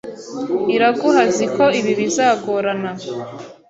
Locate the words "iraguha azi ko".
0.75-1.63